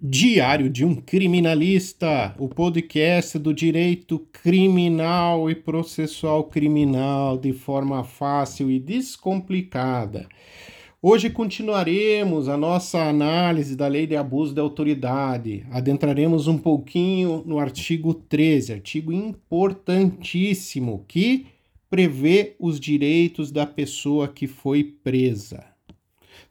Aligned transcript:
Diário 0.00 0.70
de 0.70 0.84
um 0.84 0.94
Criminalista, 0.94 2.32
o 2.38 2.48
podcast 2.48 3.36
do 3.36 3.52
direito 3.52 4.20
criminal 4.30 5.50
e 5.50 5.56
processual 5.56 6.44
criminal 6.44 7.36
de 7.36 7.52
forma 7.52 8.04
fácil 8.04 8.70
e 8.70 8.78
descomplicada. 8.78 10.28
Hoje 11.02 11.28
continuaremos 11.28 12.48
a 12.48 12.56
nossa 12.56 13.08
análise 13.08 13.74
da 13.74 13.88
lei 13.88 14.06
de 14.06 14.14
abuso 14.14 14.54
de 14.54 14.60
autoridade. 14.60 15.66
Adentraremos 15.68 16.46
um 16.46 16.58
pouquinho 16.58 17.42
no 17.44 17.58
artigo 17.58 18.14
13, 18.14 18.74
artigo 18.74 19.12
importantíssimo 19.12 21.04
que 21.08 21.46
prevê 21.90 22.54
os 22.60 22.78
direitos 22.78 23.50
da 23.50 23.66
pessoa 23.66 24.28
que 24.28 24.46
foi 24.46 24.84
presa. 24.84 25.67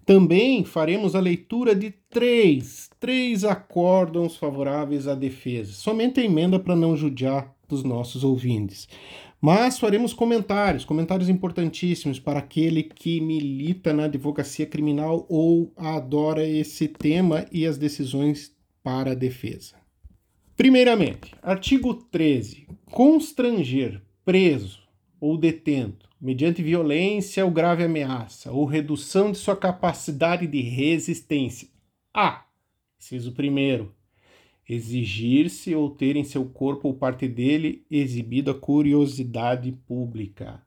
Também 0.06 0.64
faremos 0.64 1.16
a 1.16 1.20
leitura 1.20 1.76
de 1.76 1.94
três, 2.10 2.90
três 3.00 3.44
acórdãos 3.44 4.38
favoráveis 4.38 5.08
à 5.08 5.16
defesa, 5.16 5.74
somente 5.74 6.20
a 6.20 6.24
emenda 6.24 6.60
para 6.60 6.76
não 6.76 6.96
judiar 6.96 7.54
dos 7.68 7.84
nossos 7.84 8.24
ouvintes. 8.24 8.88
Mas 9.40 9.78
faremos 9.78 10.14
comentários, 10.14 10.84
comentários 10.84 11.30
importantíssimos 11.30 12.20
para 12.20 12.40
aquele 12.40 12.82
que 12.84 13.22
milita 13.22 13.94
na 13.94 14.06
advocacia 14.06 14.66
criminal 14.66 15.26
ou 15.30 15.72
adora 15.78 16.48
esse 16.48 16.88
tema 16.88 17.46
e 17.52 17.66
as 17.66 17.78
decisões 17.78 18.52
para 18.82 19.12
a 19.12 19.16
defesa. 19.16 19.76
Primeiramente, 20.56 21.36
artigo 21.42 21.94
13. 21.94 22.68
Constranger 22.90 24.02
preso 24.26 24.80
ou 25.22 25.38
detento 25.38 26.07
mediante 26.20 26.64
violência 26.64 27.46
ou 27.46 27.52
grave 27.52 27.84
ameaça, 27.84 28.52
ou 28.52 28.66
redução 28.66 29.32
de 29.32 29.38
sua 29.38 29.56
capacidade 29.56 30.48
de 30.48 30.62
resistência. 30.62 31.68
A. 32.14 32.46
Inciso 33.00 33.32
primeiro. 33.34 33.94
Exigir-se 34.68 35.74
ou 35.74 35.90
ter 35.90 36.16
em 36.16 36.24
seu 36.24 36.44
corpo 36.46 36.90
ou 36.90 36.94
parte 36.94 37.28
dele 37.28 37.86
exibido 37.90 38.52
a 38.52 38.56
curiosidade 38.56 39.72
pública. 39.88 40.62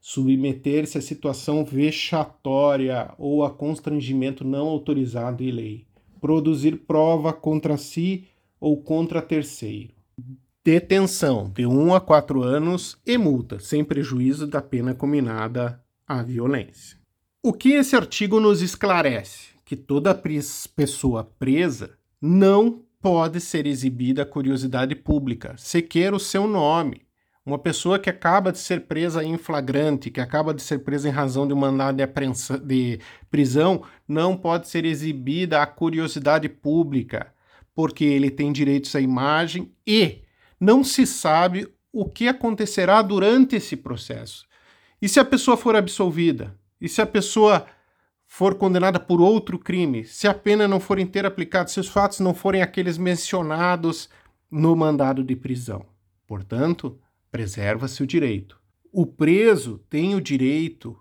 Submeter-se 0.00 0.98
a 0.98 1.02
situação 1.02 1.64
vexatória 1.64 3.14
ou 3.16 3.44
a 3.44 3.50
constrangimento 3.50 4.44
não 4.44 4.68
autorizado 4.68 5.42
em 5.42 5.50
lei. 5.50 5.86
Produzir 6.20 6.78
prova 6.78 7.32
contra 7.32 7.76
si 7.76 8.24
ou 8.60 8.82
contra 8.82 9.22
terceiro 9.22 9.98
detenção 10.68 11.50
de 11.50 11.64
1 11.64 11.94
a 11.94 11.98
4 11.98 12.42
anos 12.42 12.98
e 13.06 13.16
multa, 13.16 13.58
sem 13.58 13.82
prejuízo 13.82 14.46
da 14.46 14.60
pena 14.60 14.92
combinada 14.92 15.82
à 16.06 16.22
violência. 16.22 16.98
O 17.42 17.54
que 17.54 17.70
esse 17.70 17.96
artigo 17.96 18.38
nos 18.38 18.60
esclarece? 18.60 19.54
Que 19.64 19.74
toda 19.74 20.14
pessoa 20.76 21.24
presa 21.24 21.96
não 22.20 22.82
pode 23.00 23.40
ser 23.40 23.66
exibida 23.66 24.20
a 24.20 24.26
curiosidade 24.26 24.94
pública, 24.94 25.54
sequer 25.56 26.12
o 26.12 26.18
seu 26.18 26.46
nome. 26.46 27.00
Uma 27.46 27.58
pessoa 27.58 27.98
que 27.98 28.10
acaba 28.10 28.52
de 28.52 28.58
ser 28.58 28.82
presa 28.82 29.24
em 29.24 29.38
flagrante, 29.38 30.10
que 30.10 30.20
acaba 30.20 30.52
de 30.52 30.60
ser 30.60 30.80
presa 30.80 31.08
em 31.08 31.12
razão 31.12 31.48
de 31.48 31.54
um 31.54 31.56
mandado 31.56 31.96
de, 31.96 32.58
de 32.58 33.00
prisão, 33.30 33.84
não 34.06 34.36
pode 34.36 34.68
ser 34.68 34.84
exibida 34.84 35.62
a 35.62 35.66
curiosidade 35.66 36.46
pública, 36.46 37.32
porque 37.74 38.04
ele 38.04 38.30
tem 38.30 38.52
direitos 38.52 38.94
à 38.94 39.00
imagem 39.00 39.72
e 39.86 40.27
não 40.60 40.82
se 40.82 41.06
sabe 41.06 41.68
o 41.92 42.04
que 42.08 42.28
acontecerá 42.28 43.02
durante 43.02 43.56
esse 43.56 43.76
processo. 43.76 44.46
E 45.00 45.08
se 45.08 45.20
a 45.20 45.24
pessoa 45.24 45.56
for 45.56 45.76
absolvida? 45.76 46.54
E 46.80 46.88
se 46.88 47.00
a 47.00 47.06
pessoa 47.06 47.66
for 48.26 48.54
condenada 48.56 49.00
por 49.00 49.20
outro 49.20 49.58
crime? 49.58 50.04
Se 50.04 50.26
a 50.28 50.34
pena 50.34 50.68
não 50.68 50.80
for 50.80 50.98
inteira 50.98 51.28
aplicada? 51.28 51.68
Se 51.68 51.80
os 51.80 51.88
fatos 51.88 52.20
não 52.20 52.34
forem 52.34 52.62
aqueles 52.62 52.98
mencionados 52.98 54.08
no 54.50 54.74
mandado 54.76 55.22
de 55.22 55.34
prisão? 55.34 55.86
Portanto, 56.26 56.98
preserva-se 57.30 58.02
o 58.02 58.06
direito. 58.06 58.60
O 58.92 59.06
preso 59.06 59.78
tem 59.88 60.14
o 60.14 60.20
direito 60.20 60.98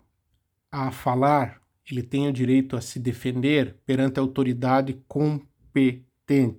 a 0.71 0.91
falar, 0.91 1.61
ele 1.89 2.03
tem 2.03 2.27
o 2.27 2.33
direito 2.33 2.75
a 2.75 2.81
se 2.81 2.99
defender 2.99 3.77
perante 3.85 4.19
a 4.19 4.23
autoridade 4.23 5.01
competente 5.07 6.06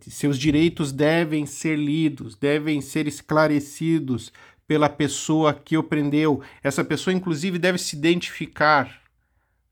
seus 0.08 0.38
direitos 0.38 0.92
devem 0.92 1.44
ser 1.44 1.76
lidos, 1.76 2.34
devem 2.34 2.80
ser 2.80 3.06
esclarecidos 3.06 4.32
pela 4.66 4.88
pessoa 4.88 5.52
que 5.52 5.76
o 5.76 5.82
prendeu. 5.82 6.40
Essa 6.62 6.84
pessoa, 6.84 7.14
inclusive, 7.14 7.58
deve 7.58 7.78
se 7.78 7.96
identificar 7.96 9.00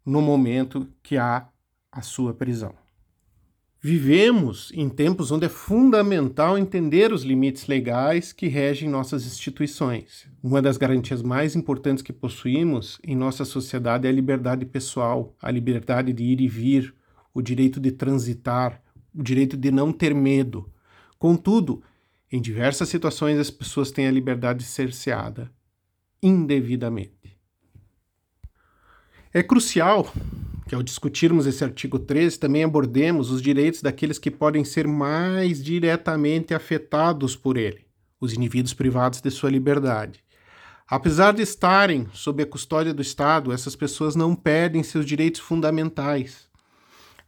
no 0.04 0.22
momento 0.22 0.86
que 1.02 1.16
há 1.16 1.48
a 1.90 2.02
sua 2.02 2.32
prisão. 2.34 2.74
Vivemos 3.80 4.72
em 4.74 4.88
tempos 4.88 5.30
onde 5.30 5.46
é 5.46 5.48
fundamental 5.48 6.58
entender 6.58 7.12
os 7.12 7.22
limites 7.22 7.66
legais 7.66 8.32
que 8.32 8.48
regem 8.48 8.88
nossas 8.88 9.24
instituições. 9.24 10.26
Uma 10.42 10.60
das 10.60 10.76
garantias 10.76 11.22
mais 11.22 11.54
importantes 11.54 12.02
que 12.02 12.12
possuímos 12.12 12.98
em 13.04 13.14
nossa 13.14 13.44
sociedade 13.44 14.06
é 14.06 14.10
a 14.10 14.12
liberdade 14.12 14.64
pessoal, 14.66 15.36
a 15.40 15.50
liberdade 15.50 16.12
de 16.12 16.24
ir 16.24 16.40
e 16.40 16.48
vir, 16.48 16.94
o 17.32 17.40
direito 17.40 17.78
de 17.78 17.92
transitar, 17.92 18.82
o 19.16 19.22
direito 19.22 19.56
de 19.56 19.70
não 19.70 19.92
ter 19.92 20.14
medo. 20.14 20.70
Contudo, 21.18 21.82
em 22.30 22.40
diversas 22.40 22.88
situações 22.88 23.38
as 23.38 23.50
pessoas 23.50 23.90
têm 23.90 24.06
a 24.06 24.10
liberdade 24.10 24.62
cerceada 24.62 25.50
indevidamente. 26.22 27.38
É 29.32 29.42
crucial 29.42 30.10
que, 30.66 30.74
ao 30.74 30.82
discutirmos 30.82 31.46
esse 31.46 31.62
artigo 31.62 31.98
13, 31.98 32.38
também 32.38 32.64
abordemos 32.64 33.30
os 33.30 33.40
direitos 33.40 33.82
daqueles 33.82 34.18
que 34.18 34.30
podem 34.30 34.64
ser 34.64 34.88
mais 34.88 35.62
diretamente 35.62 36.54
afetados 36.54 37.36
por 37.36 37.56
ele, 37.56 37.86
os 38.20 38.32
indivíduos 38.32 38.74
privados 38.74 39.20
de 39.20 39.30
sua 39.30 39.50
liberdade. 39.50 40.24
Apesar 40.88 41.32
de 41.32 41.42
estarem 41.42 42.08
sob 42.12 42.42
a 42.42 42.46
custódia 42.46 42.94
do 42.94 43.02
Estado, 43.02 43.52
essas 43.52 43.76
pessoas 43.76 44.14
não 44.16 44.34
perdem 44.34 44.82
seus 44.82 45.04
direitos 45.04 45.40
fundamentais. 45.40 46.48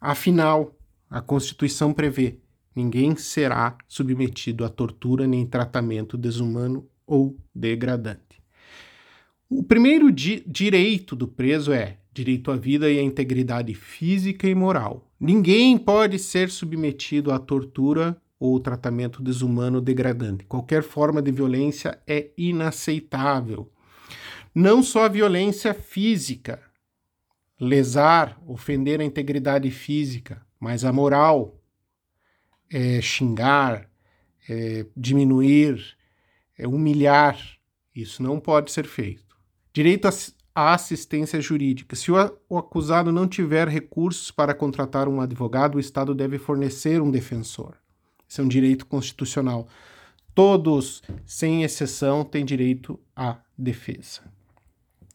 Afinal, 0.01 0.78
a 1.11 1.21
Constituição 1.21 1.93
prevê: 1.93 2.39
ninguém 2.75 3.17
será 3.17 3.77
submetido 3.87 4.65
a 4.65 4.69
tortura 4.69 5.27
nem 5.27 5.47
tratamento 5.47 6.17
desumano 6.17 6.89
ou 7.07 7.37
degradante. 7.55 8.43
O 9.49 9.63
primeiro 9.63 10.13
di 10.13 10.45
direito 10.47 11.17
do 11.17 11.27
preso 11.27 11.73
é 11.73 11.99
direito 12.13 12.51
à 12.51 12.57
vida 12.57 12.91
e 12.91 12.99
à 12.99 13.03
integridade 13.03 13.73
física 13.75 14.47
e 14.47 14.55
moral. 14.55 15.11
Ninguém 15.19 15.79
pode 15.79 16.19
ser 16.19 16.51
submetido 16.51 17.33
à 17.33 17.39
tortura 17.39 18.21
ou 18.39 18.61
tratamento 18.61 19.23
desumano 19.23 19.81
degradante. 19.81 20.45
Qualquer 20.45 20.83
forma 20.83 21.23
de 21.23 21.33
violência 21.33 21.99
é 22.07 22.31
inaceitável. 22.37 23.71
Não 24.55 24.83
só 24.83 25.05
a 25.05 25.09
violência 25.09 25.73
física, 25.75 26.61
lesar, 27.61 28.41
ofender 28.47 29.01
a 29.01 29.05
integridade 29.05 29.71
física, 29.71 30.47
mas 30.59 30.85
a 30.85 30.93
moral 30.93 31.59
é 32.71 33.01
xingar, 33.01 33.89
é 34.49 34.87
diminuir, 34.97 35.97
é 36.57 36.67
humilhar. 36.67 37.39
Isso 37.95 38.23
não 38.23 38.39
pode 38.39 38.71
ser 38.71 38.87
feito. 38.87 39.37
Direito 39.73 40.09
à 40.55 40.75
assistência 40.75 41.41
jurídica. 41.41 41.95
Se 41.97 42.11
o 42.11 42.59
acusado 42.59 43.13
não 43.13 43.27
tiver 43.27 43.69
recursos 43.69 44.31
para 44.31 44.55
contratar 44.55 45.09
um 45.09 45.21
advogado, 45.21 45.77
o 45.77 45.81
Estado 45.81 46.15
deve 46.15 46.39
fornecer 46.39 47.01
um 47.01 47.11
defensor. 47.11 47.77
Isso 48.29 48.41
é 48.41 48.45
um 48.45 48.49
direito 48.49 48.87
constitucional. 48.87 49.69
Todos, 50.35 51.03
sem 51.25 51.63
exceção, 51.65 52.25
têm 52.25 52.45
direito 52.45 52.99
à 53.17 53.39
defesa. 53.57 54.21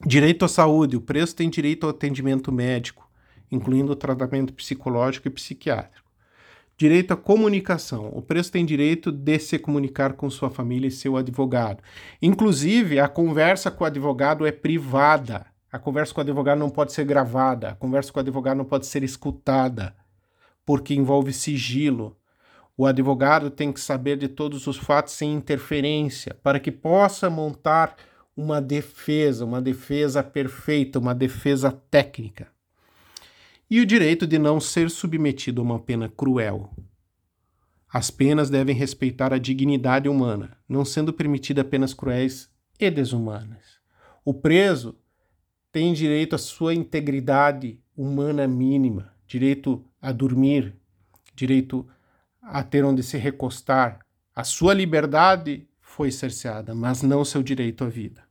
Direito 0.05 0.43
à 0.43 0.47
saúde. 0.47 0.97
O 0.97 1.01
preso 1.01 1.35
tem 1.35 1.49
direito 1.49 1.85
ao 1.85 1.91
atendimento 1.91 2.51
médico 2.51 3.09
incluindo 3.53 3.91
o 3.91 3.95
tratamento 3.95 4.53
psicológico 4.53 5.27
e 5.27 5.31
psiquiátrico. 5.31 6.03
Direito 6.75 7.13
à 7.13 7.17
comunicação. 7.17 8.09
O 8.13 8.21
preso 8.21 8.51
tem 8.51 8.65
direito 8.65 9.11
de 9.11 9.37
se 9.39 9.59
comunicar 9.59 10.13
com 10.13 10.29
sua 10.29 10.49
família 10.49 10.87
e 10.87 10.91
seu 10.91 11.15
advogado. 11.15 11.83
Inclusive, 12.21 12.99
a 12.99 13.07
conversa 13.07 13.69
com 13.69 13.83
o 13.83 13.87
advogado 13.87 14.45
é 14.45 14.51
privada. 14.51 15.45
A 15.71 15.77
conversa 15.77 16.13
com 16.13 16.19
o 16.19 16.23
advogado 16.23 16.57
não 16.57 16.69
pode 16.69 16.91
ser 16.91 17.05
gravada. 17.05 17.69
A 17.69 17.75
conversa 17.75 18.11
com 18.11 18.19
o 18.19 18.21
advogado 18.21 18.57
não 18.57 18.65
pode 18.65 18.87
ser 18.87 19.03
escutada, 19.03 19.95
porque 20.65 20.95
envolve 20.95 21.31
sigilo. 21.31 22.17
O 22.75 22.87
advogado 22.87 23.51
tem 23.51 23.71
que 23.71 23.79
saber 23.79 24.17
de 24.17 24.27
todos 24.27 24.65
os 24.65 24.77
fatos 24.77 25.13
sem 25.13 25.31
interferência, 25.31 26.35
para 26.41 26.59
que 26.59 26.71
possa 26.71 27.29
montar 27.29 27.95
uma 28.35 28.59
defesa, 28.59 29.45
uma 29.45 29.61
defesa 29.61 30.23
perfeita, 30.23 30.97
uma 30.97 31.13
defesa 31.13 31.71
técnica 31.71 32.51
e 33.69 33.79
o 33.79 33.85
direito 33.85 34.27
de 34.27 34.37
não 34.37 34.59
ser 34.59 34.89
submetido 34.89 35.61
a 35.61 35.63
uma 35.63 35.79
pena 35.79 36.09
cruel. 36.09 36.71
As 37.91 38.09
penas 38.09 38.49
devem 38.49 38.75
respeitar 38.75 39.33
a 39.33 39.37
dignidade 39.37 40.09
humana, 40.09 40.57
não 40.67 40.83
sendo 40.83 41.13
permitidas 41.13 41.67
penas 41.67 41.93
cruéis 41.93 42.49
e 42.79 42.89
desumanas. 42.89 43.79
O 44.25 44.33
preso 44.33 44.97
tem 45.71 45.93
direito 45.93 46.35
à 46.35 46.37
sua 46.37 46.73
integridade 46.73 47.79
humana 47.95 48.47
mínima, 48.47 49.13
direito 49.27 49.85
a 50.01 50.11
dormir, 50.11 50.75
direito 51.35 51.87
a 52.41 52.63
ter 52.63 52.83
onde 52.83 53.03
se 53.03 53.17
recostar. 53.17 53.99
A 54.35 54.43
sua 54.43 54.73
liberdade 54.73 55.67
foi 55.79 56.11
cerceada, 56.11 56.73
mas 56.73 57.01
não 57.01 57.23
seu 57.23 57.43
direito 57.43 57.83
à 57.83 57.89
vida. 57.89 58.23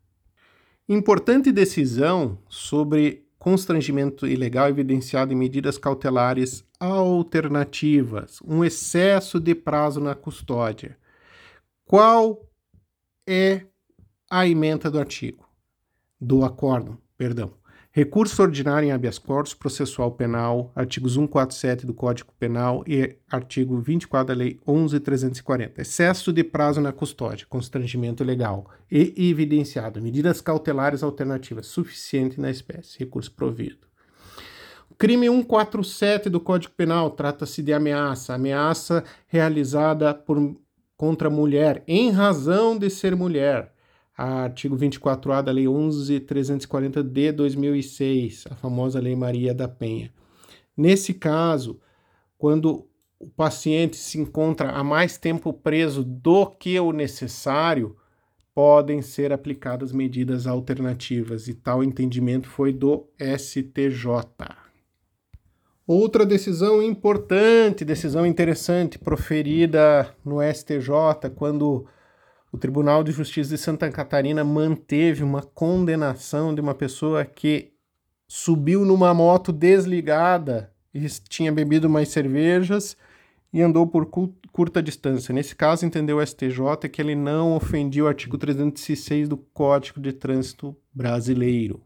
Importante 0.88 1.52
decisão 1.52 2.38
sobre 2.48 3.21
constrangimento 3.42 4.24
ilegal 4.24 4.68
evidenciado 4.68 5.32
em 5.32 5.36
medidas 5.36 5.76
cautelares 5.76 6.64
alternativas, 6.78 8.40
um 8.46 8.64
excesso 8.64 9.40
de 9.40 9.52
prazo 9.52 9.98
na 9.98 10.14
custódia. 10.14 10.96
Qual 11.84 12.48
é 13.26 13.66
a 14.30 14.46
emenda 14.46 14.88
do 14.88 14.96
artigo? 14.96 15.44
Do 16.20 16.44
acórdão, 16.44 16.96
perdão. 17.18 17.52
Recurso 17.94 18.40
ordinário 18.40 18.88
em 18.88 18.90
habeas 18.90 19.18
corpus, 19.18 19.52
processual 19.52 20.12
penal, 20.12 20.72
artigos 20.74 21.12
147 21.12 21.84
do 21.84 21.92
Código 21.92 22.32
Penal 22.40 22.82
e 22.86 23.18
artigo 23.30 23.78
24 23.78 24.28
da 24.28 24.38
Lei 24.38 24.58
11.340. 24.66 25.72
Excesso 25.76 26.32
de 26.32 26.42
prazo 26.42 26.80
na 26.80 26.90
custódia, 26.90 27.46
constrangimento 27.50 28.24
legal 28.24 28.66
e 28.90 29.28
evidenciado. 29.28 30.00
Medidas 30.00 30.40
cautelares 30.40 31.02
alternativas, 31.02 31.66
suficiente 31.66 32.40
na 32.40 32.50
espécie. 32.50 32.98
Recurso 32.98 33.30
provido. 33.30 33.86
Crime 34.96 35.28
147 35.28 36.30
do 36.30 36.40
Código 36.40 36.72
Penal 36.74 37.10
trata-se 37.10 37.62
de 37.62 37.74
ameaça. 37.74 38.32
Ameaça 38.32 39.04
realizada 39.26 40.14
por, 40.14 40.56
contra 40.96 41.28
mulher 41.28 41.84
em 41.86 42.10
razão 42.10 42.78
de 42.78 42.88
ser 42.88 43.14
mulher 43.14 43.70
artigo 44.16 44.76
24A 44.76 45.42
da 45.42 45.52
Lei 45.52 45.64
11.340 45.64 47.02
de 47.02 47.32
2006, 47.32 48.44
a 48.50 48.54
famosa 48.54 49.00
Lei 49.00 49.16
Maria 49.16 49.54
da 49.54 49.68
Penha. 49.68 50.12
Nesse 50.76 51.14
caso, 51.14 51.80
quando 52.38 52.86
o 53.18 53.26
paciente 53.26 53.96
se 53.96 54.18
encontra 54.18 54.70
há 54.70 54.82
mais 54.82 55.16
tempo 55.16 55.52
preso 55.52 56.02
do 56.02 56.46
que 56.46 56.78
o 56.80 56.92
necessário, 56.92 57.96
podem 58.54 59.00
ser 59.00 59.32
aplicadas 59.32 59.92
medidas 59.92 60.46
alternativas, 60.46 61.48
e 61.48 61.54
tal 61.54 61.82
entendimento 61.82 62.48
foi 62.48 62.72
do 62.72 63.06
STJ. 63.18 64.06
Outra 65.86 66.24
decisão 66.24 66.82
importante, 66.82 67.84
decisão 67.84 68.26
interessante, 68.26 68.98
proferida 68.98 70.14
no 70.24 70.38
STJ, 70.42 71.30
quando 71.34 71.86
o 72.52 72.58
Tribunal 72.58 73.02
de 73.02 73.10
Justiça 73.12 73.48
de 73.48 73.58
Santa 73.58 73.90
Catarina 73.90 74.44
manteve 74.44 75.24
uma 75.24 75.42
condenação 75.42 76.54
de 76.54 76.60
uma 76.60 76.74
pessoa 76.74 77.24
que 77.24 77.72
subiu 78.28 78.84
numa 78.84 79.14
moto 79.14 79.50
desligada 79.50 80.70
e 80.92 81.06
tinha 81.28 81.50
bebido 81.50 81.88
mais 81.88 82.10
cervejas 82.10 82.94
e 83.50 83.62
andou 83.62 83.86
por 83.86 84.06
curta 84.52 84.82
distância. 84.82 85.32
Nesse 85.32 85.56
caso, 85.56 85.86
entendeu 85.86 86.18
o 86.18 86.26
STJ 86.26 86.88
que 86.90 87.00
ele 87.00 87.14
não 87.14 87.56
ofendia 87.56 88.04
o 88.04 88.08
artigo 88.08 88.36
306 88.36 89.30
do 89.30 89.36
Código 89.38 89.98
de 89.98 90.12
Trânsito 90.12 90.76
Brasileiro. 90.92 91.82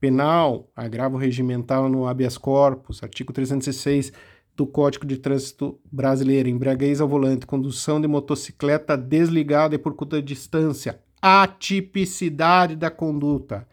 Penal, 0.00 0.70
agravo 0.74 1.18
regimental 1.18 1.88
no 1.88 2.06
habeas 2.06 2.38
corpus, 2.38 3.02
artigo 3.02 3.32
306 3.32 4.12
do 4.58 4.66
Código 4.66 5.06
de 5.06 5.16
Trânsito 5.16 5.78
Brasileiro, 5.90 6.48
embriaguez 6.48 7.00
ao 7.00 7.06
volante, 7.06 7.46
condução 7.46 8.00
de 8.00 8.08
motocicleta 8.08 8.96
desligada 8.96 9.76
e 9.76 9.78
por 9.78 9.94
curta 9.94 10.20
distância, 10.20 10.98
atipicidade 11.22 12.74
da 12.74 12.90
conduta, 12.90 13.68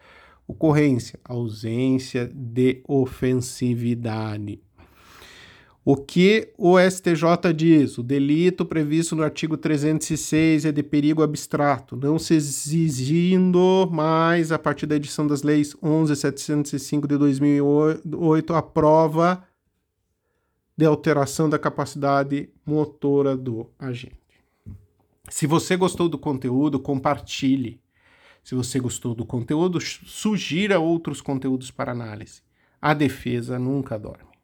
ocorrência, 0.46 1.18
ausência 1.24 2.30
de 2.32 2.84
ofensividade. 2.86 4.60
O 5.84 5.96
que 5.96 6.52
o 6.56 6.78
STJ 6.78 7.52
diz? 7.54 7.98
O 7.98 8.02
delito 8.02 8.64
previsto 8.64 9.16
no 9.16 9.24
artigo 9.24 9.56
306 9.56 10.66
é 10.66 10.72
de 10.72 10.84
perigo 10.84 11.20
abstrato, 11.20 11.96
não 11.96 12.16
se 12.16 12.34
exigindo 12.34 13.88
mais, 13.90 14.52
a 14.52 14.58
partir 14.58 14.86
da 14.86 14.94
edição 14.94 15.26
das 15.26 15.42
leis 15.42 15.74
11.705 15.82 17.08
de 17.08 17.18
2008, 17.18 18.54
a 18.54 18.62
prova 18.62 19.42
de 20.76 20.84
alteração 20.84 21.48
da 21.48 21.58
capacidade 21.58 22.50
motora 22.64 23.36
do 23.36 23.70
agente. 23.78 24.16
Se 25.28 25.46
você 25.46 25.76
gostou 25.76 26.08
do 26.08 26.18
conteúdo, 26.18 26.78
compartilhe. 26.78 27.80
Se 28.44 28.54
você 28.54 28.78
gostou 28.78 29.14
do 29.14 29.24
conteúdo, 29.24 29.80
sugira 29.80 30.78
outros 30.78 31.20
conteúdos 31.20 31.70
para 31.70 31.92
análise. 31.92 32.42
A 32.80 32.94
defesa 32.94 33.58
nunca 33.58 33.98
dorme. 33.98 34.35